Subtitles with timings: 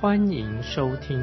[0.00, 1.20] 欢迎收听。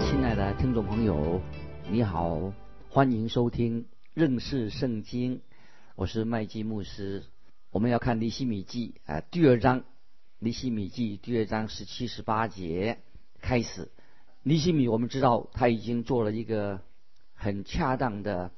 [0.00, 1.42] 亲爱的听众朋友，
[1.90, 2.54] 你好，
[2.88, 3.84] 欢迎收听
[4.14, 5.42] 认识圣经，
[5.94, 7.24] 我是麦基牧师。
[7.70, 9.84] 我们要看尼西米记啊，第二章，
[10.38, 13.00] 尼西米记第二章十七十八节
[13.42, 13.90] 开始。
[14.42, 16.80] 尼西米，我们知道他已经做了一个
[17.34, 18.52] 很恰当的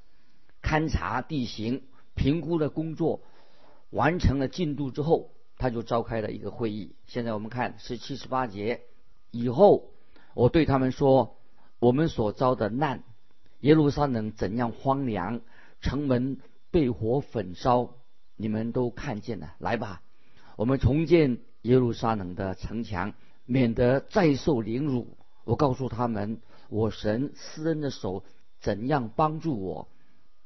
[0.63, 1.83] 勘察地形、
[2.15, 3.21] 评估的工作，
[3.91, 6.95] 完成了进度之后，他就召开了一个会议。
[7.07, 8.83] 现在我们看是七十八节
[9.31, 9.91] 以后，
[10.35, 11.37] 我对他们说：
[11.79, 13.03] 我们所遭的难，
[13.61, 15.41] 耶路撒冷怎样荒凉，
[15.81, 16.39] 城门
[16.71, 17.95] 被火焚烧。
[18.37, 20.03] 你们都看见了，来吧，
[20.57, 23.15] 我们重建耶路撒冷的城墙，
[23.47, 25.17] 免得再受凌辱。
[25.45, 28.25] 我告诉他们，我神施恩的手
[28.59, 29.89] 怎样帮助我，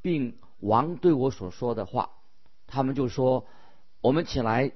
[0.03, 2.11] 并王对我所说的话，
[2.67, 3.47] 他们就说
[4.03, 4.73] ：“我们起来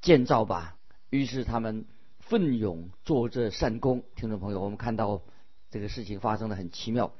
[0.00, 0.76] 建造吧。”
[1.10, 1.84] 于是他们
[2.18, 4.02] 奋勇做这善功。
[4.16, 5.22] 听众朋友，我们看到
[5.70, 7.12] 这个事情发生的很奇妙，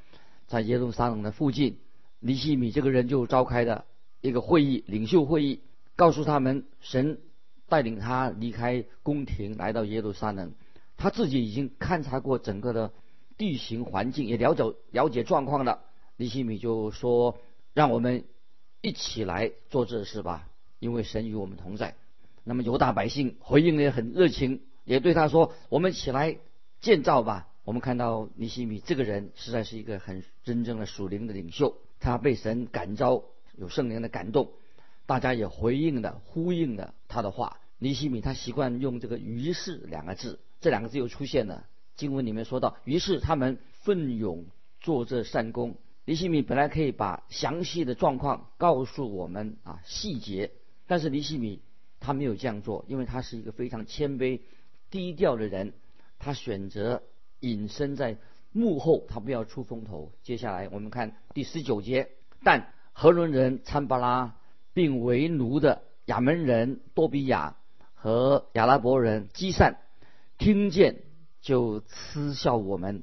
[0.47, 1.79] 在耶路撒冷的附近，
[2.21, 3.85] 尼西米这个人就召开的。
[4.23, 5.61] 一个会议，领袖会议，
[5.95, 7.21] 告诉他们，神
[7.69, 10.53] 带领他离开宫廷，来到耶路撒冷。
[10.97, 12.93] 他自己已经勘察过整个的
[13.37, 15.83] 地形环境，也了解了解状况了。
[16.17, 17.39] 尼西米就说
[17.75, 18.25] ：“让我们
[18.81, 20.49] 一起来做这事吧，
[20.81, 21.95] 因为神与我们同在。”
[22.49, 26.39] 那么犹大百姓回应的也很热情，也对他说：“我们起来
[26.81, 33.25] 建造吧。”我们看到尼西米这个人实在是一个很真正的属灵的领袖，他被神感召。
[33.59, 34.51] 有圣灵的感动，
[35.07, 37.59] 大家也回应的呼应了他的话。
[37.79, 41.65] 尼西米他习惯用这个“于是”两个字，这两个字又出现了。
[41.97, 44.45] 经文里面说到，于是他们奋勇
[44.81, 45.77] 做这善功。
[46.05, 50.53] 尼西米本来可以把详细的状况告诉我们啊细节，
[50.87, 51.63] 但是尼西米
[52.07, 54.41] 他没有这样做，因为他是一个非常谦卑、
[54.91, 55.73] 低调的人，
[56.21, 57.03] 他选择
[57.41, 58.17] 隐身在
[58.53, 60.13] 幕后，他不要出风头。
[60.23, 62.11] 接下来我们看第十九节，
[62.45, 62.73] 但。
[62.99, 64.37] 何伦人参巴拉，
[64.73, 67.57] 并为奴的亚门人多比亚
[67.93, 69.77] 和亚拉伯人基善，
[70.39, 71.03] 听见
[71.43, 73.03] 就嗤笑我们，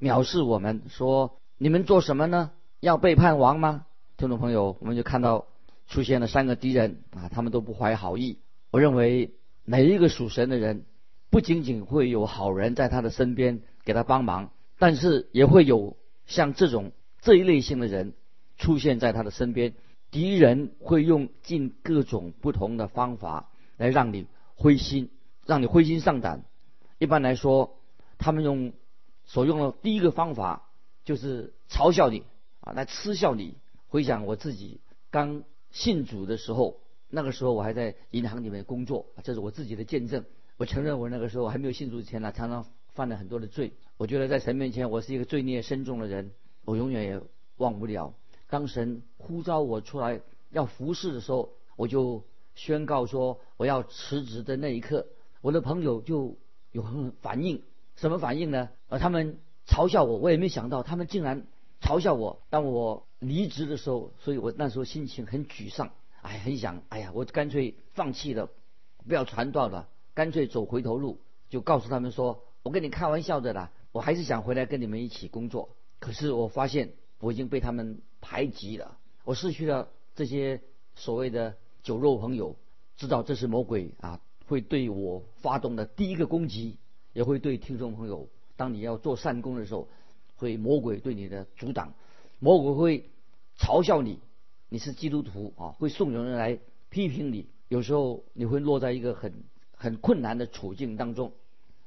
[0.00, 2.50] 藐视我们，说：“你们做什么呢？
[2.80, 3.86] 要背叛王吗？”
[4.18, 5.46] 听众朋友，我们就看到
[5.88, 8.38] 出现了三个敌人啊，他们都不怀好意。
[8.70, 9.34] 我认为
[9.64, 10.84] 每一个属神的人，
[11.30, 18.14] 不仅仅会有好人在他的身边给他帮忙，但是也会有像这种这一类型的人。
[18.60, 19.74] 出现在他的身边，
[20.10, 24.26] 敌人会用尽各种不同的方法来让你
[24.56, 25.10] 灰心，
[25.46, 26.44] 让你灰心丧胆。
[26.98, 27.78] 一般来说，
[28.18, 28.72] 他们用
[29.24, 30.70] 所用的第一个方法
[31.04, 32.24] 就是嘲笑你
[32.58, 33.58] 啊，来嗤笑你。
[33.86, 34.80] 回想我自己
[35.12, 40.24] 刚信主的时候，那个时候我还在银行里面工作，这是我自己的见证。
[40.56, 43.72] 我承认我那个时候还没有信主之前呢，常常犯了很多的罪。
[43.96, 46.32] 我觉得在神面前，我是一个罪孽深重的人，
[46.64, 47.20] 我永远也
[47.56, 48.14] 忘不了。
[48.48, 50.20] 当神呼召我出来
[50.50, 52.24] 要服侍的时候，我就
[52.54, 55.06] 宣告说我要辞职的那一刻，
[55.40, 56.36] 我的朋友就
[56.72, 57.62] 有很反应，
[57.96, 58.68] 什么反应呢？
[58.88, 61.46] 呃，他们嘲笑我，我也没想到他们竟然
[61.80, 62.42] 嘲笑我。
[62.50, 65.90] 当我离职的时候，所以我那时候心情很沮丧，
[66.22, 68.50] 哎，很想，哎呀，我干脆放弃了，
[69.06, 75.76] 不要传道了，干脆走回头路，就告诉他们说，我跟你开玩笑的啦，我还是想回来跟你们一起工作。
[75.98, 78.00] 可是我发现我已经被他们。
[78.20, 80.60] 排挤了，我失去了这些
[80.96, 82.56] 所谓的酒肉朋友，
[82.96, 86.78] 知道这是魔鬼啊，会对我发动的第一个攻击，
[87.12, 89.88] 也会对听众朋友，当你要做善功的时候，
[90.34, 91.94] 会魔鬼对你的阻挡，
[92.40, 93.10] 魔鬼会
[93.58, 94.20] 嘲笑你，
[94.68, 96.58] 你是基督徒啊，会送有人来
[96.88, 101.32] 批评你，有时候你会落在一个很很困难的处境当中。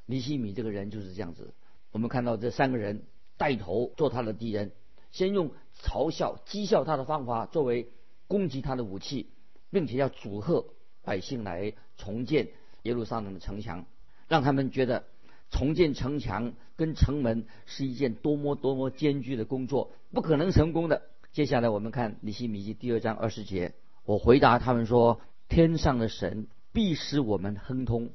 [0.06, 1.54] 尼西米这个人就是这样子，
[1.92, 3.04] 我们看到这三个人
[3.38, 4.72] 带头做他的敌人。
[5.12, 5.52] 先用
[5.84, 7.90] 嘲笑、讥笑他的方法作为
[8.28, 9.30] 攻击他的武器，
[9.70, 10.66] 并且要阻吓
[11.02, 12.50] 百姓来重建
[12.84, 13.86] 耶路撒冷的城墙，
[14.28, 15.06] 让他们觉得
[15.52, 21.04] 重建城墙跟城门是一件多么多么艰巨的工作，不可能成功的。
[21.32, 23.74] 接下来我们看《尼西米记》第二章二十节，
[24.06, 28.10] 我回答他们说：“天上的神必使我们亨通，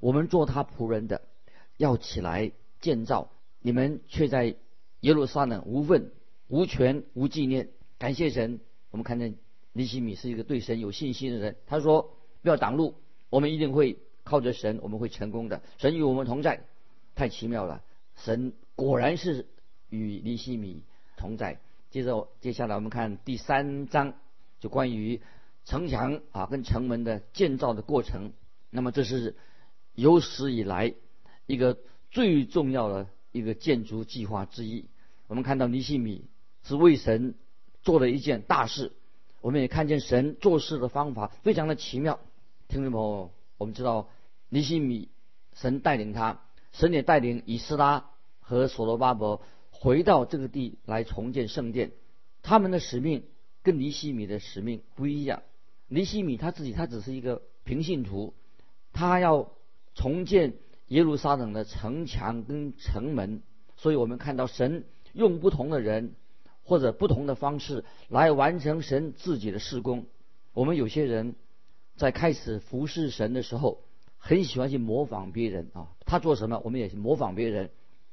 [0.00, 1.22] 我们做他仆人的，
[1.76, 4.56] 要起来建造，你们却在
[5.00, 6.12] 耶路撒冷无份、
[6.48, 7.70] 无权、无纪念。
[7.98, 8.60] 感谢神，
[8.90, 9.36] 我们看见
[9.72, 11.56] 尼西米是一个对神有信心的人。
[11.66, 12.94] 他说：“不要挡路，
[13.30, 15.62] 我们一定会靠着神，我们会成功的。
[15.78, 16.64] 神与我们同在，
[17.20, 17.84] 太奇妙了。
[18.16, 19.46] 神果然是
[19.90, 20.84] 与尼西米
[21.18, 24.14] 同在。”接着，接下来我们看第三章，
[24.58, 25.20] 就关于
[25.66, 28.32] 城墙啊跟城门的建造的过程。
[28.70, 29.36] 那么这是
[29.94, 30.94] 有史以来
[31.44, 31.76] 一个
[32.10, 34.88] 最重要的一个建筑计划之一。
[35.26, 36.24] 我们看到尼西米
[36.62, 37.34] 是为神
[37.82, 38.92] 做了一件大事，
[39.42, 42.18] 我们也看见神做事的方法非常的奇妙。
[42.66, 44.08] 听众朋友，我们知道
[44.48, 45.10] 尼西米
[45.52, 46.40] 神带领他，
[46.72, 49.42] 神也带领以斯拉和所罗巴伯。
[49.70, 51.92] 回到这个地来重建圣殿，
[52.42, 53.24] 他们的使命
[53.62, 55.42] 跟尼西米的使命不一样。
[55.88, 58.34] 尼西米他自己他只是一个平信徒，
[58.92, 59.52] 他要
[59.94, 60.52] 重建
[60.88, 63.42] 耶路撒冷的城墙跟城门，
[63.78, 64.84] 所以我们看到神
[65.14, 66.14] 用不同的人
[66.62, 70.04] 或者不同的方式来完成神自己的事工。
[70.52, 71.36] 我们有些人
[71.96, 73.82] 在开始服侍神的时候，
[74.20, 77.70] 很喜欢去模仿别人啊，他做什么，我们也去模仿别人。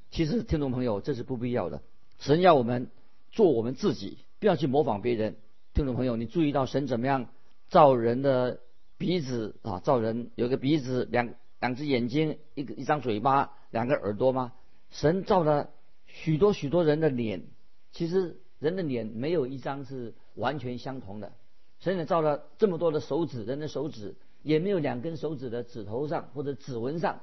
[0.10, 1.84] 其实，听众朋友，这是不必要的。
[2.18, 2.90] 神要我们
[3.30, 5.36] 做我们自己，不要去模仿别人。
[5.74, 7.28] 听众朋友，你注意到神怎么样
[7.68, 8.62] 造人的
[8.98, 9.80] 鼻子啊？
[9.80, 14.54] 造人有个鼻子，两两只眼睛，一个一张嘴巴，两个耳朵吗？
[14.90, 15.70] 神造了
[16.06, 17.44] 许多许多人的脸，
[17.92, 21.34] 其实人的脸没有一张是完全相同的。
[21.80, 27.22] 神也造了这么多的手指，人的手指也没有两根手指的指头上或者指纹上。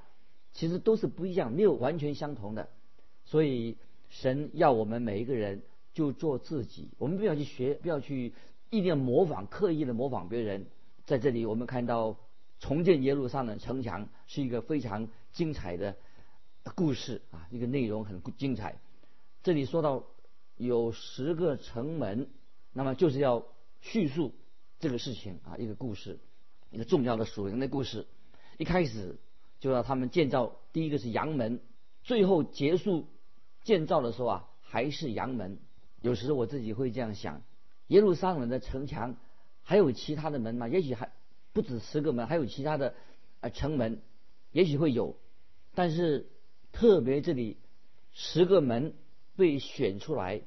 [0.53, 2.69] 其实都是不一样，没有完全相同的，
[3.25, 3.77] 所以
[4.09, 5.63] 神要我们每一个人
[5.93, 8.33] 就做自己，我们不要去学，不要去
[8.71, 10.67] 一定要模仿，刻意的模仿别人。
[11.07, 12.17] 在这里，我们看到
[12.61, 15.97] 重建耶路撒冷城墙是一个非常精彩的
[16.77, 18.79] 故事啊，一个内容很精彩。
[19.43, 20.05] 这里说到
[20.57, 22.29] 有十个城门，
[22.73, 23.45] 那么就是要
[23.81, 24.31] 叙述
[24.79, 26.21] 这个事情啊，一个故事，
[26.75, 28.07] 一个重要的属灵的故事。
[28.59, 29.17] 一开始。
[29.61, 31.59] 就要他们建造第一个是阳门，
[32.03, 33.07] 最后结束
[33.63, 35.57] 建造的时候啊，还是阳门。
[36.03, 37.41] 有时我自己会这样想：
[37.87, 39.17] 耶路撒冷的城墙
[39.63, 40.69] 还有其他的门吗？
[40.69, 41.13] 也许还
[41.55, 42.95] 不止十个门，还有其他的
[43.41, 44.03] 呃城门，
[44.53, 45.17] 也许会有。
[45.75, 46.27] 但是
[46.71, 47.57] 特别这里
[48.13, 48.93] 十个门
[49.35, 50.43] 被选出来，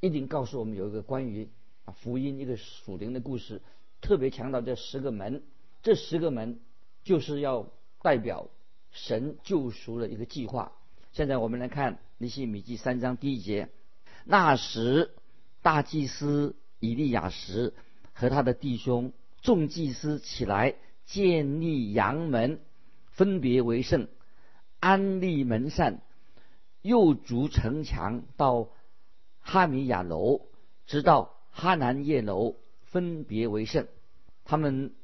[0.00, 1.48] 一定告诉我们有一个关于
[1.86, 3.62] 啊福音一个属灵的故事，
[4.02, 5.42] 特别强调这十个门。
[5.88, 6.60] 这十个门
[7.02, 7.70] 就是要
[8.02, 8.50] 代表。
[8.90, 10.72] 神救赎的一个计划。
[11.12, 13.70] 现在我们来看《尼西米记》三章第一节。
[14.24, 15.14] 那时，
[15.62, 17.72] 大祭司以利亚时
[18.12, 20.74] 和他的弟兄众祭司起来
[21.06, 22.60] 建立阳门，
[23.06, 24.08] 分别为圣，
[24.80, 26.02] 安立门扇，
[26.82, 28.68] 又筑城墙到
[29.40, 30.42] 哈米亚楼，
[30.86, 33.86] 直到哈南叶楼，分别为圣。
[34.44, 34.94] 他们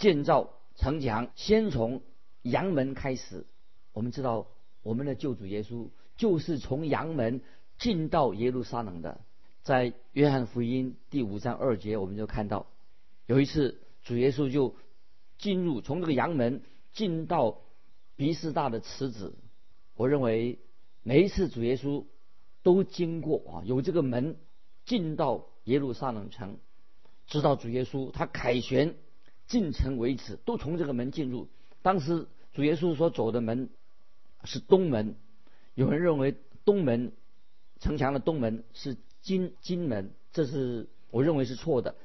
[0.00, 2.02] 建造城墙，先从。
[2.42, 3.44] 阳门开始，
[3.92, 4.46] 我们知道
[4.82, 7.42] 我们的救主耶稣就是从阳门
[7.76, 9.20] 进到耶路撒冷的。
[9.62, 12.66] 在约翰福音第五章二节，我们就看到
[13.26, 14.74] 有一次主耶稣就
[15.36, 16.62] 进入从这个阳门
[16.94, 17.60] 进到
[18.16, 19.36] 比斯大的池子。
[19.96, 20.58] 我认为
[21.02, 22.06] 每一次主耶稣
[22.62, 24.38] 都经过啊，有这个门
[24.86, 26.56] 进到耶路撒冷城，
[27.26, 28.94] 直到主耶稣他凯旋
[29.50, 31.48] 进城为止，都从这个门进入。
[31.82, 33.68] 当时主耶稣所走的门
[34.44, 35.16] 是东门，
[35.74, 37.10] 有人认为东门
[37.80, 41.96] 城墙的东门是金金门，这是我认为是错的。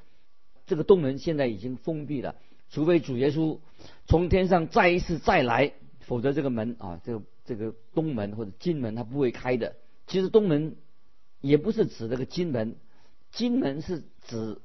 [0.66, 2.34] 这个东门现在已经封闭了，
[2.68, 3.60] 除非主耶稣
[4.06, 9.76] 从天上再一次再来，否则这个门啊，这个这个东门或者金门它不会开的。
[10.08, 10.74] 其实东门
[11.40, 12.74] 也不是指这个金门，
[13.30, 14.60] 金门是指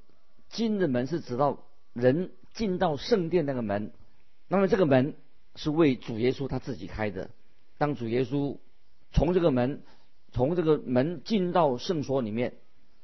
[0.49, 3.91] 金的门是指到人进到圣殿那个门。
[4.47, 5.15] 那么这个门
[5.55, 7.29] 是为主耶稣他自己开的。
[7.77, 8.57] 当主耶稣
[9.11, 9.81] 从这个门
[10.31, 12.55] 从这个门进到圣所里面，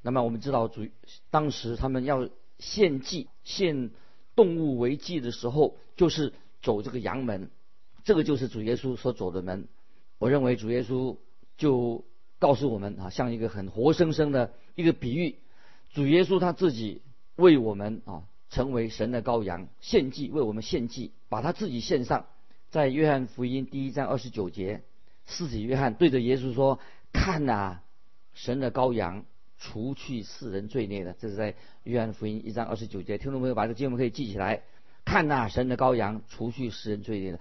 [0.01, 0.88] 那么我们知道主
[1.30, 3.92] 当时他们要献祭献
[4.36, 7.50] 动物为祭的时候，就是走这个阳门，
[8.04, 9.68] 这个就是主耶稣所走的门。
[10.20, 11.18] 我认为主耶稣
[11.58, 12.06] 就
[12.39, 15.38] 告诉我们啊，像一个很活生生的一个比喻，
[15.94, 17.01] 主耶稣他自己
[17.36, 18.24] 为我们啊。
[18.50, 22.25] 成为神的羔羊，献祭为我们献祭，把他自己献上。
[22.70, 24.82] 在约翰福音第一章二十九节，
[25.25, 26.80] 四子约翰对着耶稣说
[27.13, 27.80] ：“看呐，
[28.34, 29.25] 神的羔羊，
[29.58, 33.18] 除去世人罪孽的。”这是在约翰福音一章二十九节。
[33.18, 34.63] 听众朋友，把这个经文可以记起来。
[35.06, 37.39] 看呐，神的羔羊，除去世人罪孽的。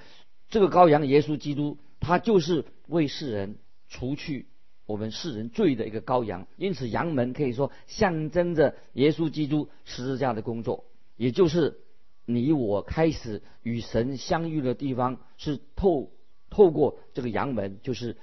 [0.49, 3.57] 这个羔羊耶稣基督他就是为世人
[3.89, 4.47] 除去
[4.87, 6.47] 我们世人罪的一个羔羊。
[6.57, 10.85] 因此，羊门可以说象征着耶稣基督十字架的工作，
[11.17, 11.79] 也就是
[12.25, 16.11] 你我开始与神相遇的地方，是透
[16.51, 18.17] 透过这个羊门，就是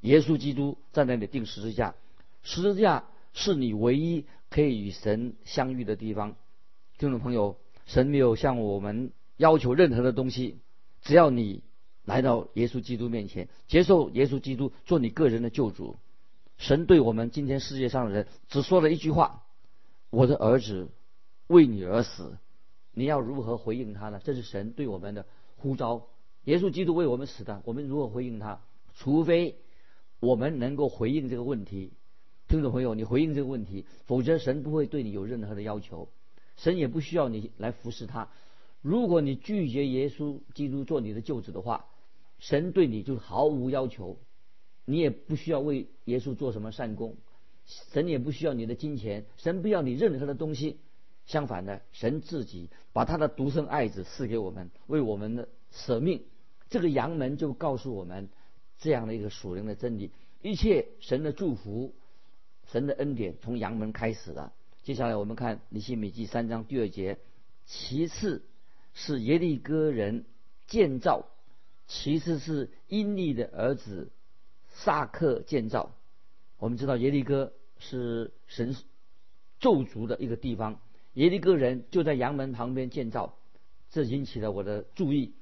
[0.00, 1.94] 耶稣基督在那里钉十字架。
[2.42, 6.36] 十字架是你唯一可以与神相遇的地方。
[6.98, 10.58] 听众朋友，神没有向我们要求任何的东西，
[11.02, 11.62] 只要你
[12.04, 15.96] 来到耶稣基督面前，接受耶稣基督做你个人的救主。
[16.56, 19.42] 神对我们今天世界上的人只说了一句话
[20.10, 20.88] ：“我的儿子
[21.48, 22.38] 为你而死。”
[22.96, 24.20] 你要如何回应他呢？
[24.22, 26.06] 这是神对我们的呼召。
[26.44, 28.60] 耶稣基督为我们死的，我们如何回应他？
[28.94, 29.58] 除非
[30.20, 31.92] 我们能够回应这个问题。
[32.46, 36.08] 听众朋友，你回应这个问题，否则神不会对你有任何的要求。
[36.56, 38.28] 神也不需要你来服侍他。
[38.80, 41.86] 如果你拒绝耶稣基督做你的救主的话，
[42.38, 44.18] 神对你就毫无要求，
[44.84, 47.16] 你也不需要为耶稣做什么善功，
[47.64, 50.78] 神也不需要你的金钱，神不要你任何的东西。
[51.26, 56.22] 相反的，神自己把他的独生爱子赐给我们，为我们的舍命。
[56.70, 58.28] 这个阳门就告诉我们
[58.78, 60.10] 这样的一个属灵的真理：
[60.42, 61.94] 一切神的祝福、
[62.70, 64.52] 神的恩典从阳门开始了。
[64.82, 67.18] 接下来我们看《尼希米记》三章第二节，
[67.64, 68.44] 其次
[68.92, 70.26] 是耶利哥人
[70.66, 71.26] 建造，
[71.86, 74.10] 其次是因利的儿子
[74.68, 75.94] 萨克建造。
[76.58, 78.76] 我们知道耶利哥是神
[79.58, 80.80] 咒诅的一个地方，
[81.14, 83.36] 耶利哥人就在阳门旁边建造，
[83.90, 85.34] 这引起了我的注意。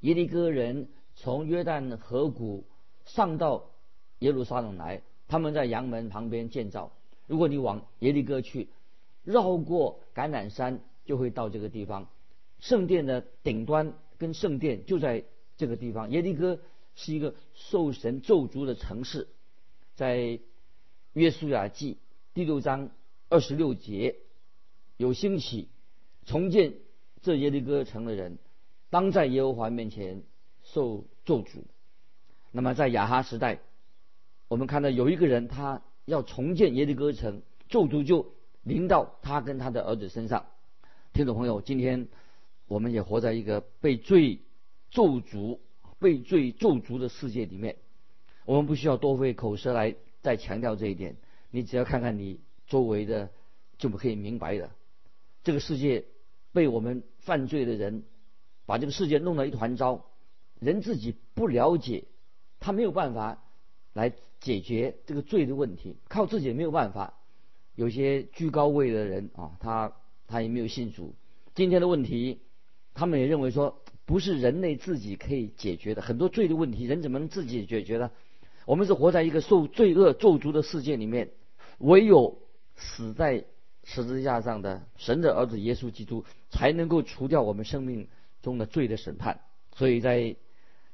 [0.00, 2.64] 耶利哥人从约旦河谷
[3.04, 3.70] 上到
[4.20, 6.92] 耶路撒冷来，他们在阳门旁边建造。
[7.26, 8.68] 如果你往耶利哥去，
[9.24, 12.08] 绕过橄榄山就会到这个地方，
[12.60, 15.24] 圣殿的顶端跟圣殿就在
[15.56, 16.10] 这个地方。
[16.12, 16.60] 耶利哥
[16.94, 19.26] 是一个受神咒诅的城市，
[19.96, 20.38] 在
[21.14, 21.98] 约书亚记
[22.32, 22.90] 第六章
[23.28, 24.16] 二十六节
[24.96, 25.68] 有兴起
[26.24, 26.74] 重建
[27.22, 28.38] 这耶利哥城的人，
[28.90, 30.22] 当在耶和华面前
[30.62, 31.64] 受咒诅。
[32.52, 33.60] 那么在亚哈时代，
[34.48, 38.34] 我们看到有一个人他要重建耶利哥城，咒诅就。
[38.62, 40.46] 临到他跟他的儿子身上，
[41.12, 42.08] 听众朋友，今天
[42.66, 44.40] 我们也活在一个被罪
[44.90, 45.60] 咒诅、
[46.00, 47.76] 被罪咒诅的世界里面。
[48.44, 51.16] 我们不需要多费口舌来再强调这一点，
[51.52, 53.30] 你只要看看你周围的，
[53.78, 54.68] 就可以明白的。
[55.46, 56.06] 这个世界
[56.52, 58.02] 被我们犯罪的人
[58.64, 60.06] 把这个世界弄得一团糟，
[60.58, 62.02] 人自己不了解，
[62.58, 63.44] 他没有办法
[63.92, 67.14] 来解决这个罪的问题，靠自己也没有办法。
[67.76, 69.92] 有些居高位的人啊，他
[70.26, 71.14] 他也没有信主。
[71.54, 72.40] 今天的问题，
[72.92, 76.02] 他们也认为说，不是人类自己可以解决的。
[76.02, 78.10] 很多罪的问题，人怎么能自己解决呢？
[78.64, 81.30] 我们是活在一个受罪恶咒诅的世界里面，
[81.78, 82.36] 唯有
[82.74, 83.44] 死在
[83.86, 88.08] 十字架上的神的儿子耶稣基督，才能够除掉我们生命
[88.42, 89.40] 中的罪的审判。
[89.74, 90.36] 所以在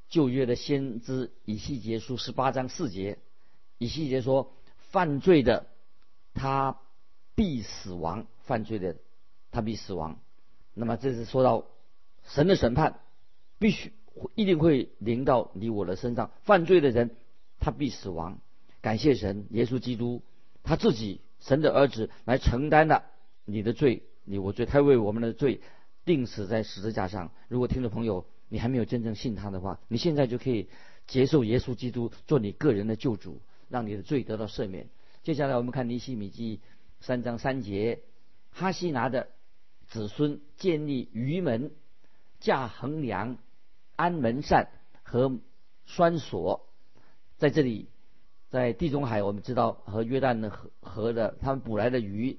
[0.09, 3.19] 旧约的先知以西结书十八章四节，
[3.79, 4.53] 以西结说，
[4.93, 5.67] 犯罪的。
[6.35, 6.79] 他
[7.35, 8.97] 必死亡，犯罪的
[9.51, 10.19] 他必死亡。
[10.73, 11.67] 那么这是说到
[12.25, 13.01] 神的审判，
[13.59, 13.93] 必须
[14.35, 16.31] 一定会临到你我的身上。
[16.45, 17.11] 犯罪的人
[17.61, 18.41] 他必死亡。
[18.81, 20.23] 感谢神，耶稣基督
[20.63, 23.05] 他自己神的儿子来承担了
[23.45, 25.61] 你的罪，你我罪，他为我们的罪
[26.05, 27.31] 定死在十字架上。
[27.49, 30.69] 如果听众朋友你还没有真正信他的话，你现在就可以
[31.07, 34.89] 接受耶稣基督做你个人的救主，让你的罪得到赦免。
[35.23, 36.61] 接下来我们看尼西米记
[37.01, 38.03] 三章三节，
[38.51, 39.29] 哈西拿的
[39.89, 41.73] 子孙建立鱼门、
[42.41, 43.39] 架横梁、
[43.97, 44.69] 安门扇
[45.03, 45.41] 和
[45.87, 46.69] 栓锁，
[47.37, 47.89] 在这里，
[48.53, 52.39] 在地中海，我们知道和约旦的河河的他们捕来的鱼，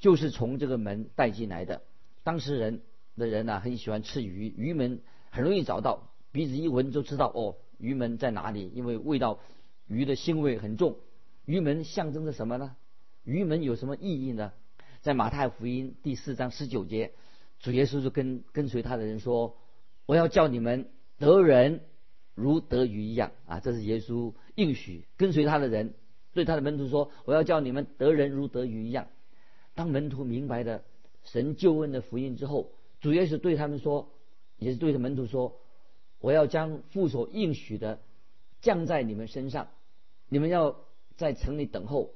[0.00, 1.82] 就是从这个门带进来的。
[2.24, 2.82] 当时人
[3.16, 9.38] 的人呢，很喜欢吃鱼，鱼门很容易找到，鼻子一闻就知道哦，鱼门在哪里，因为味道
[9.86, 10.96] 鱼的腥味很重。
[11.44, 12.74] 鱼门象征着什么呢？
[13.22, 14.52] 鱼门有什么意义呢？
[15.02, 17.12] 在马太福音第四章十九节，
[17.60, 19.56] 主耶稣就跟跟随他的人说
[20.04, 21.82] ：“我要叫你们得人
[22.34, 25.94] 如得鱼一样啊！”这是耶稣应许跟随他的人
[26.32, 29.08] 对他的门徒说：“我要叫你们得人如得鱼一样。”
[29.74, 30.82] 当门徒明白了
[31.24, 34.10] 神救恩的福音之后，主耶稣对他们说，
[34.58, 35.56] 也是对着门徒说
[36.20, 38.00] ：“我要将父所应许的
[38.60, 39.68] 降在你们身上，
[40.28, 40.76] 你们要。”
[41.16, 42.10] 在城里等候，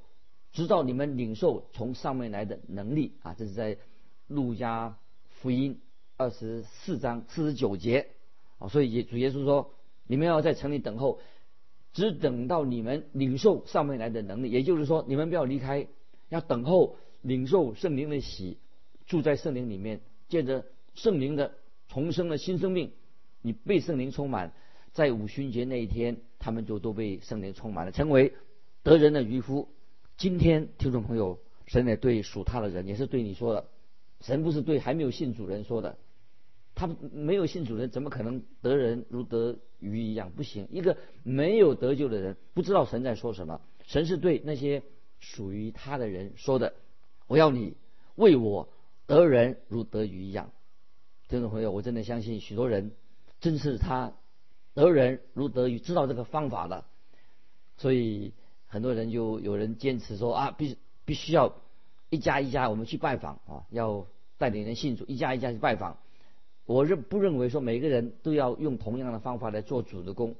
[0.50, 3.32] 直到你们领受从上面来的能力啊！
[3.34, 3.78] 这是在
[4.26, 4.98] 路加
[5.28, 5.80] 福音
[6.16, 8.08] 二十四章四十九节
[8.58, 8.66] 啊。
[8.66, 9.72] 所以主耶稣说
[10.08, 11.20] ：“你们要在城里等候，
[11.92, 14.50] 只等到你们领受上面来的能力。
[14.50, 15.86] 也就是说，你们不要离开，
[16.28, 18.58] 要等候领受圣灵的喜，
[19.06, 21.52] 住在圣灵里面，借着圣灵的
[21.88, 22.90] 重生的新生命，
[23.40, 24.52] 你被圣灵充满。
[24.92, 28.32] 在五旬节那一天，他们就都被圣灵充满了，成为
[28.82, 29.68] 得人的渔夫。
[30.16, 33.68] 今天，听众朋友，神也对属他的人，也是对你说的。
[34.20, 35.98] 神不是对还没有信主人说的，
[36.78, 40.30] 他没有信主人，怎么可能得人如得鱼一样？
[40.30, 43.60] 不行，一个没有得救的人，不知道神在说什么。
[43.84, 44.84] 神是对那些
[45.18, 46.74] 属于他的人说的
[47.26, 47.74] ：“我要你
[48.14, 48.68] 为我
[49.06, 50.52] 得人如得鱼一样。”
[51.28, 52.92] 听众朋友，我真的相信许多人
[53.40, 54.12] 真是他。
[54.74, 56.86] 得人如得鱼，知道这个方法了，
[57.78, 58.32] 所以
[58.68, 61.56] 很多人就有人坚持说啊，必必须要
[62.10, 64.06] 一家一家我们去拜访啊，要
[64.36, 65.98] 带领人信主，一家一家去拜访。
[66.68, 70.34] 我认不认为说每个人都要用同样的方法来做主的工？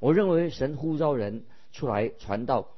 [0.00, 2.68] 我认为神呼召人出来传道、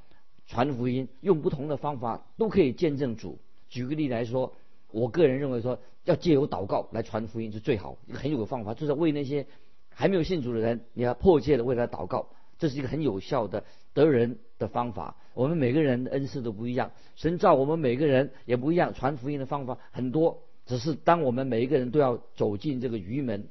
[0.47, 3.39] 传福音，用不同的方法都可以见证主。
[3.69, 4.51] 举个例来说，
[4.91, 9.47] 我个人认为说要借由祷告来传福音是最好，一个很有个方法，就是为那些。
[9.91, 12.27] 还没有信主的人，你要迫切的为他祷告，
[12.57, 13.63] 这是一个很有效的
[13.93, 15.15] 得人的方法。
[15.33, 20.41] 我们每个人的恩赐都不一样，神造我们每个人也不一样，传福音的方法很多。
[20.69, 23.47] 只是当我们每一个人都要走进这个鱼门，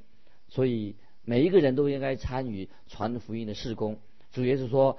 [0.47, 0.95] 所以
[1.25, 3.99] 每一个人都应该参与传福音的事工。
[4.31, 4.97] 主耶稣说：“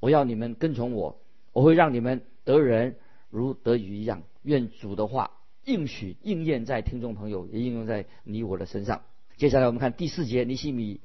[0.00, 1.20] 我要你们跟从我，
[1.52, 2.96] 我会让你们得人
[3.30, 5.30] 如得鱼一样。”愿主的话
[5.64, 9.02] 应许应验在听众朋友，也应用在你我的身上。
[9.36, 11.00] 接下来我们看第四节，尼西米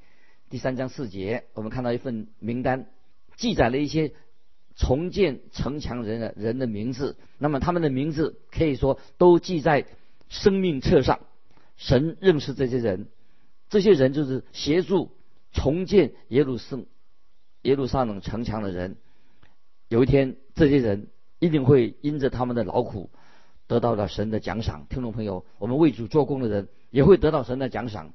[0.50, 2.88] 第三章四节，我们看到一份名单，
[3.36, 4.14] 记载了一些
[4.76, 7.18] 重建城墙人的人的名字。
[7.38, 9.86] 那么他们的名字可以说都记在
[10.30, 11.20] 生命册上。
[11.78, 13.10] 神认识这些人，
[13.70, 15.12] 这些人就是协助
[15.52, 16.86] 重建耶路圣
[17.64, 18.96] 耶路撒冷城墙的人。
[19.90, 21.10] 有一天，这些人
[21.40, 23.10] 一定会因着他们的劳苦
[23.68, 24.88] 得到了神的奖赏。
[24.90, 28.14] 听众朋友，我们为主做工的人也会得到神的奖赏。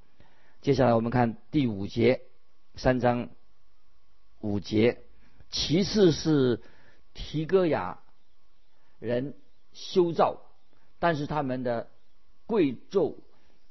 [0.62, 2.22] 接下来我们看第五节，
[2.76, 3.28] 三章
[4.40, 5.02] 五节。
[5.50, 6.62] 其次是
[7.12, 8.00] 提戈雅
[8.98, 9.34] 人
[9.72, 10.40] 修造，
[10.98, 11.90] 但是他们的
[12.50, 13.14] 贵胄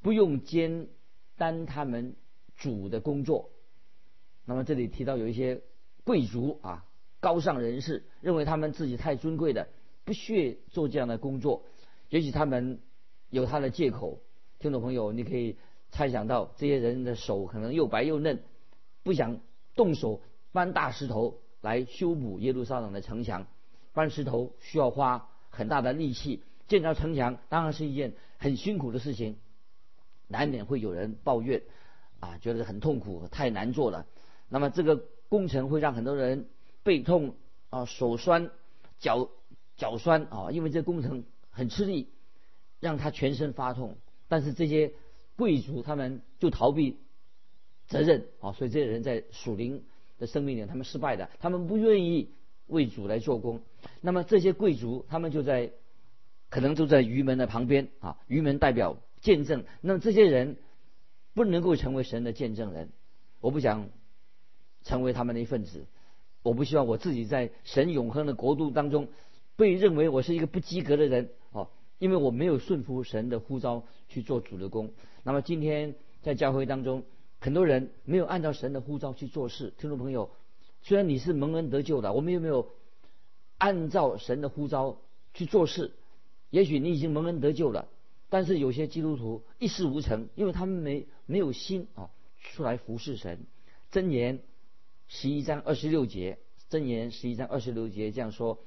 [0.02, 0.88] 不用兼
[1.36, 2.16] 担他们
[2.56, 3.50] 主的工作。
[4.46, 5.62] 那么这里提到有一些
[6.06, 6.86] 贵族啊，
[7.20, 9.68] 高尚人士认为他们自己太尊贵的，
[10.06, 11.66] 不屑做这样的工作。
[12.08, 12.80] 也许他们
[13.30, 14.22] 有他的借口。
[14.60, 15.58] 听众朋友，你可以。
[15.92, 18.44] 猜想到这些人的手可能又白又嫩，
[19.02, 19.40] 不想
[19.74, 23.48] 动手搬大石头来修补耶路撒冷的城墙。
[23.92, 29.36] 搬石头需要花很大的力气，建造城墙当然是一件很辛苦的事情，
[30.30, 31.64] 难免会有人抱怨，
[32.22, 34.06] 啊，觉得很痛苦，太难做了。
[34.48, 36.48] 那么这个工程会让很多人
[36.84, 37.36] 背痛
[37.70, 38.52] 啊，手酸、
[39.00, 39.30] 脚
[39.76, 42.08] 脚酸啊，因为这工程很吃力，
[42.80, 43.98] 让他全身发痛。
[44.30, 44.94] 但是这些。
[45.40, 46.98] 贵族他们就逃避
[47.88, 49.86] 责任啊，所以这些人在属灵
[50.18, 52.34] 的生命里，他们失败的，他们不愿意
[52.68, 53.62] 为主来做工。
[54.02, 55.72] 那么这些贵族，他们就在
[56.50, 59.66] 可能就在鱼门的旁边啊，鱼门代表见证。
[59.82, 60.58] 那么这些人
[61.34, 62.90] 不能够成为神的见证人，
[63.40, 63.90] 我不想
[64.84, 65.86] 成为他们的一份子，
[66.42, 69.08] 我不希望我自己在神永恒的国度当中
[69.56, 71.70] 被认为我是一个不及格的人哦。
[72.00, 77.04] 因为我没有顺服神的呼召去做主的工，那么今天在教会当中，
[77.42, 79.74] 很多人没有按照神的呼召去做事。
[79.78, 80.32] 听众朋友，
[80.82, 82.70] 虽然你是蒙恩得救的，我们有没有
[83.58, 84.98] 按照神的呼召
[85.34, 85.92] 去做事？
[86.50, 87.88] 也许你已经蒙恩得救了，
[88.30, 92.10] 但是有些基督徒一事无成，因为他们没没有心啊，
[92.42, 93.46] 出来服侍神。
[93.92, 94.40] 箴言
[95.08, 98.60] 十一章二十六节，箴言十一章二十六节这样说：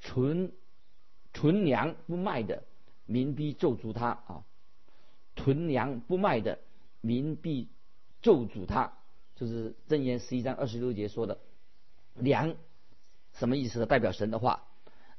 [0.00, 0.52] 纯。
[1.34, 2.62] 纯粮不卖的，
[3.06, 4.44] 民必咒诅他啊！
[5.34, 6.58] 纯粮不卖的，
[7.00, 7.70] 民必
[8.20, 8.92] 咒诅他。
[9.34, 11.38] 就是箴言十一章二十六节说的，
[12.12, 12.54] 粮
[13.32, 13.86] 什么意思呢？
[13.86, 14.68] 代表神的话。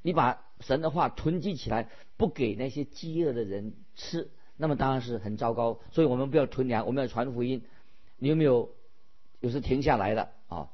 [0.04, 5.80] 你把神的话囤积起来，不给那些饥饿的人吃，那么当然是很糟糕。
[5.92, 7.63] 所以我们不要囤粮，我们要传福音。
[8.18, 8.70] 你有没有
[9.39, 10.70] 有时停下来了啊？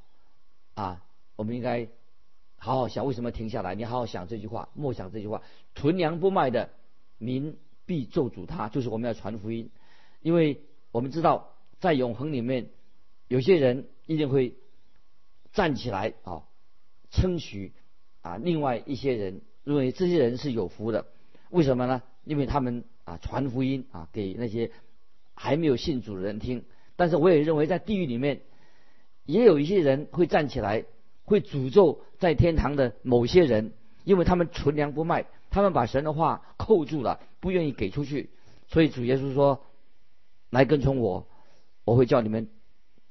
[0.73, 1.05] 啊，
[1.37, 1.87] 我们应该。
[2.61, 3.73] 好好想为什么停下来？
[3.73, 5.41] 你好好想这句话，默想这句话：
[5.75, 6.71] 囤粮不卖的
[7.17, 8.67] 民必咒诅他。
[8.67, 9.71] 就是我们要传福音，
[10.21, 10.61] 因为
[10.91, 12.69] 我们知道在永恒里面，
[13.29, 14.55] 有些人一定会
[15.53, 16.43] 站起来啊，
[17.11, 17.71] 称许
[18.21, 21.05] 啊，另外一些人认为这些人是有福的。
[21.49, 22.01] 为什么呢？
[22.25, 24.71] 因为他们啊传福音啊给那些
[25.33, 26.63] 还没有信主的人听。
[26.95, 28.41] 但是我也认为在地狱里面
[29.25, 30.85] 也有一些人会站起来，
[31.23, 33.71] 会诅咒在天堂的某些人，
[34.03, 38.29] 因为他们存粮不卖，他们把神的话扣住了，不愿意给出去。
[38.67, 39.63] 所以主耶稣说
[40.51, 41.27] ：“来跟从我，
[41.85, 42.49] 我会叫你们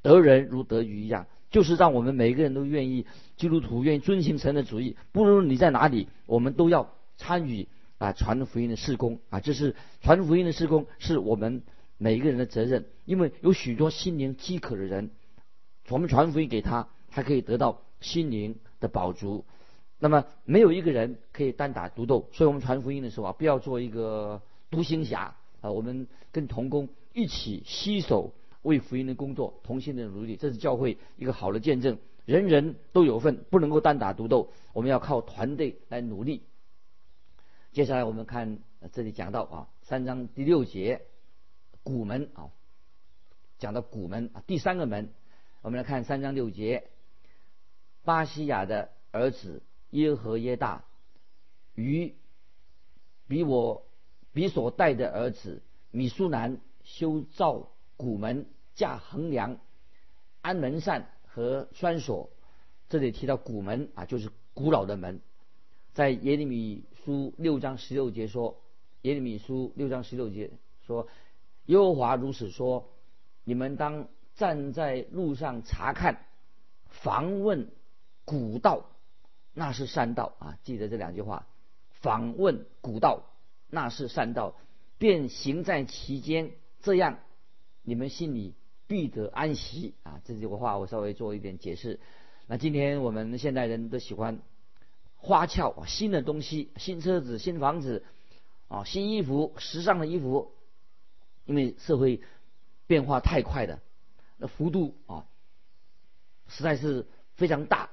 [0.02, 3.06] 得人如得鱼一样。”就是让我们每个人都愿意，
[3.36, 4.96] 基督徒愿意遵行神的主意。
[5.12, 11.62] 不论你在哪里，我们都要参与啊传福音的事工啊，这是传福音的事工，是我们
[11.96, 12.84] 每一个人的责任。
[13.06, 15.10] 因为有许多心灵饥渴的人，
[15.88, 19.46] 我们传福音给他，他可以得到心灵的饱足。
[19.98, 28.34] 那么没有一个人可以单打独斗，所以我们传福音的时候啊，不要做一个独行侠啊，我们跟同工一起携手。
[28.68, 31.98] 为福音的工作，同心的努力，这是教会一个好的见证。
[32.26, 36.42] 人人都有份，不能够单打独斗，我们要靠团队来努力。
[37.72, 38.58] 接下来我们看
[38.92, 41.00] 这里讲到啊，三章第六节，
[41.82, 42.50] 古门啊，
[43.58, 45.08] 讲到古门啊，第三个门，
[45.62, 46.90] 我们来看三章六节，
[48.04, 50.84] 巴西亚的儿子耶和耶大，
[51.74, 52.14] 与
[53.26, 53.86] 比我
[54.34, 57.70] 比所带的儿子米苏南修造。
[57.96, 58.46] 古门
[58.78, 59.58] 架横梁，
[60.40, 62.30] 安门扇和栓锁。
[62.88, 65.20] 这里提到古门啊，就是古老的门。
[65.94, 68.60] 在耶利米书六章十六节说，
[69.02, 70.52] 耶利米书六章十六节
[70.86, 71.08] 说，
[71.66, 72.88] 耶和华如此说：
[73.42, 76.24] 你们当站在路上查看，
[76.86, 77.72] 访问
[78.24, 78.84] 古道，
[79.54, 80.56] 那是善道啊！
[80.62, 81.48] 记得这两句话，
[81.90, 83.24] 访问古道，
[83.68, 84.54] 那是善道，
[84.98, 87.18] 便行在其间，这样。
[87.82, 88.54] 你们心里
[88.88, 90.20] 必得安息啊！
[90.24, 92.00] 这几个话我稍微做一点解释。
[92.46, 94.40] 那今天我们现代人都喜欢
[95.14, 98.02] 花俏、新的东西、新车子、新房子
[98.66, 100.52] 啊、新衣服、时尚的衣服，
[101.44, 102.22] 因为社会
[102.86, 103.80] 变化太快了，
[104.38, 105.26] 那幅度啊
[106.46, 107.90] 实在是非常大。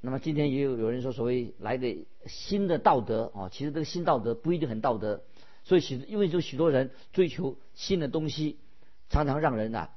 [0.00, 5.24] 那么今天也有有人说，所谓来的新的道德啊，其实这个新道德不一定很道德，
[5.64, 8.60] 所以许因为就许多人追求新的东西。
[9.08, 9.90] 常常让人啊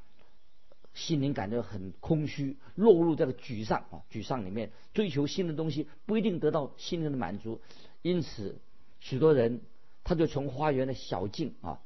[0.93, 7.61] 心灵感觉很空虚，落入这个沮丧啊沮丧里面，追求新的东西不一定得到心灵的满足，
[8.01, 8.59] 因此
[8.99, 9.61] 许多人
[10.03, 11.79] 他就从花园的小径啊，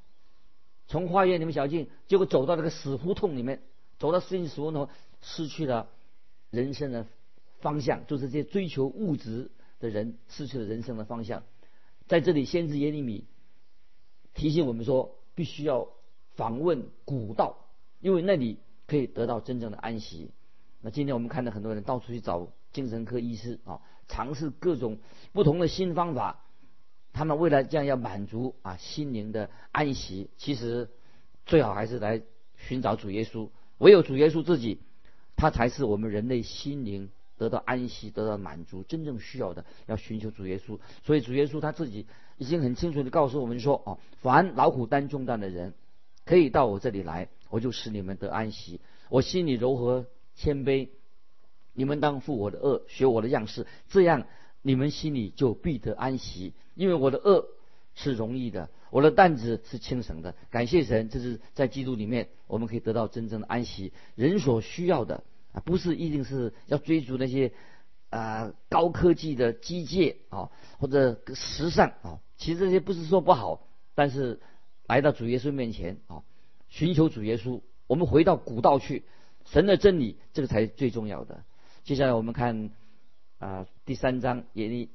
[0.88, 3.62] 从花园里面小径，结果走到这个死胡同里面，
[4.00, 4.90] 走到死死胡同，
[5.22, 5.90] 失去了
[6.50, 7.06] 人生的
[7.60, 11.44] 方向，就是这些追求物质的人失去了人生的方向。
[12.08, 13.26] 在这里，先知耶利米
[14.34, 15.90] 提醒我们说，必须要。
[16.36, 17.58] 访问古道，
[18.00, 20.32] 因为那里可以得到真正的安息。
[20.82, 24.98] 那今天我们看到很多人到处去找精神科医师啊，尝试各种
[25.32, 26.40] 不同的新方法。
[27.14, 30.90] 他们为了这样要满足啊心灵的安息，其实
[31.46, 32.22] 最好还是来
[32.58, 33.50] 寻找主耶稣。
[33.78, 34.80] 唯有主耶稣自己，
[35.36, 39.64] 他才是我们人类心灵得到安息、得到满足真正需要的。
[39.86, 42.08] 要寻求主耶稣，所以主耶稣他自己
[42.40, 45.76] 已经很清楚的告诉我们说：哦，凡劳苦担重担的人。
[46.26, 48.80] 可以到我这里来，我就使你们得安息。
[49.10, 50.88] 我心里柔和谦卑，
[51.74, 54.26] 你们当负我的恶，学我的样式，这样
[54.62, 56.54] 你们心里就必得安息。
[56.76, 57.46] 因为我的恶
[57.94, 60.34] 是容易的，我的担子是轻省的。
[60.50, 63.92] 感谢神，这是在基督里面，我们可以得到真正的安息。
[64.16, 67.52] 人所需要的啊，不是一定是要追逐那些
[68.10, 72.20] 啊高科技的机械啊，或者时尚啊。
[72.38, 74.40] 其实这些不是说不好，但是。
[74.88, 76.24] 来到主耶稣面前啊，
[76.70, 77.62] 寻求主耶稣。
[77.88, 79.04] 我们回到古道去，
[79.46, 81.44] 神的真理，这个才是最重要的。
[81.84, 82.72] 接下来我们看
[83.40, 84.90] 啊第三章耶利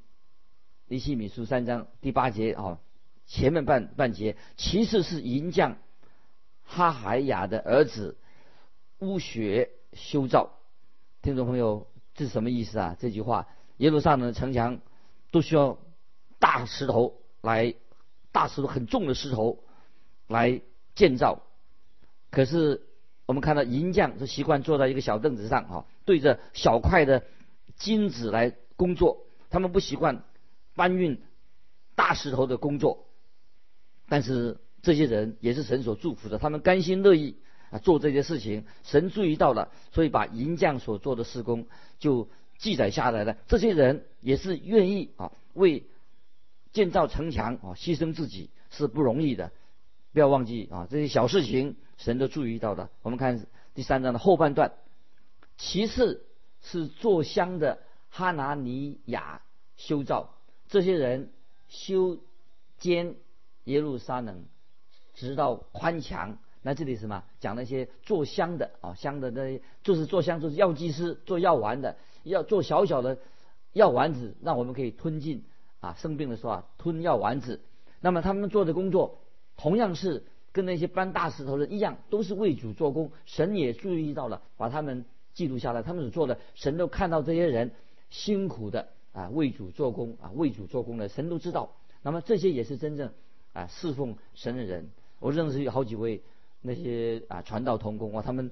[0.87, 2.81] 利西米书三章第八节啊
[3.27, 5.77] 前面半半节，其次是银匠
[6.65, 8.17] 哈海雅的儿子
[8.99, 10.59] 乌学修造。
[11.21, 12.97] 听众朋友，这是什么意思啊？
[12.99, 14.81] 这句话，耶路撒冷的城墙
[15.31, 15.79] 都需要
[16.39, 17.75] 大石头来，
[18.33, 19.63] 大石头很重的石头。
[20.29, 20.61] 来
[20.95, 21.43] 建造，
[22.31, 22.87] 可是
[23.27, 27.25] 我们看到银匠是习惯坐在一个小凳子上啊，对着小块的
[27.77, 29.25] 金子来工作。
[29.51, 30.23] 他们不习惯
[30.75, 31.21] 搬运
[31.95, 33.07] 大石头的工作，
[34.09, 37.37] 但是这些人也是神所祝福的，他们甘心乐意
[37.71, 38.67] 啊做这些事情。
[38.85, 41.67] 神注意到了，所以把银匠所做的施工
[41.99, 43.39] 就记载下来了。
[43.47, 45.87] 这些人也是愿意啊为
[46.73, 49.51] 建造城墙啊牺牲自己，是不容易的。
[50.13, 52.91] 不要忘记啊，这些小事情神都注意到的。
[53.03, 54.73] 我们看第三章的后半段，
[55.57, 56.25] 其次
[56.61, 59.43] 是做香的哈拿尼亚
[59.77, 60.35] 修造，
[60.69, 61.33] 这些人
[61.69, 62.19] 修
[62.79, 63.17] 建
[63.65, 64.45] 耶路撒冷，
[65.15, 66.39] 直到宽墙。
[66.63, 73.19] 那这里什么讲那些做香的啊，香的那些就是做香就是药剂师做药丸的，要做小小的
[73.73, 75.45] 药丸子，让我们可以吞进
[75.81, 77.61] 啊生病的时候啊吞药丸子。
[78.01, 79.21] 那么他们做的工作
[79.59, 83.13] 同样是跟那些搬大石头的一样，都是为主做工。
[83.27, 87.73] 神也注意到了，把他们记录下来，他们所做的，神都看到这些人
[88.09, 91.73] 辛苦的啊为主做工啊为主做工的，神都知道。
[92.03, 93.13] 那么这些也是真正
[93.53, 94.89] 啊侍奉神的人。
[95.19, 96.23] 我认识有好几位
[96.63, 98.51] 那些啊传道同工啊，他们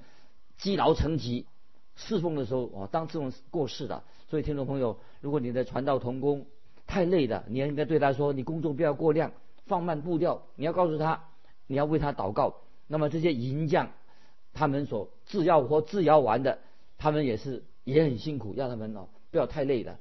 [0.59, 1.47] 积劳成疾，
[1.95, 4.03] 侍奉的时候啊，当这种过世的。
[4.29, 6.47] 所以听众朋友，如果你的传道同工
[6.85, 9.33] 太累了，你也应该对他说：你工作不要过量，
[9.67, 10.43] 放慢步调。
[10.57, 11.25] 你要告诉他，
[11.67, 12.57] 你要为他祷告。
[12.89, 13.91] 那么这些银匠，
[14.53, 16.59] 他们所制药或制药完的，
[16.99, 19.99] 他们也是也很辛苦，要他们哦不要太累的。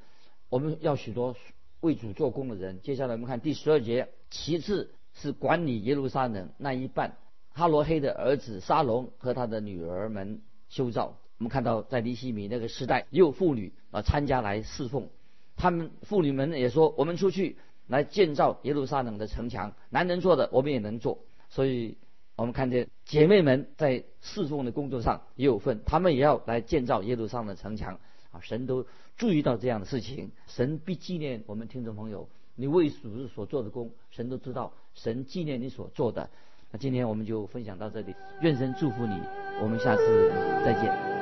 [0.49, 1.35] 我们要许多
[1.81, 2.79] 为主做工的人。
[2.81, 7.17] 接下来我们看第十二节，其次是管理耶路撒冷那一半，
[7.51, 11.17] 哈罗黑的儿子沙龙和他的女儿们修造。
[11.37, 15.09] 我们看到在尼西米那个时代，也有妇女啊参加来侍奉。
[15.57, 21.19] 他们妇女们也说：“我们出去来建造耶路撒冷的城墙，男人做的我们也能做。”
[21.49, 21.97] 所以，
[22.35, 27.99] 我们看见姐妹们在侍奉的工作上也有份，他们也要来建造耶路撒冷的城墙。
[28.31, 36.29] 啊，神都注意到这样的事情，神必纪念我们听众朋友，你为主日所做的工，神都知道，神纪念你所做的。
[36.71, 39.17] 那今天我们就分享到这里，愿神祝福你，
[39.61, 40.29] 我们下次
[40.65, 41.14] 再见。